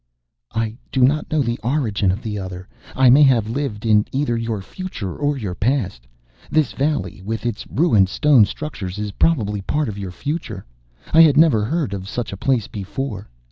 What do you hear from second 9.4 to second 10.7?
part of your future.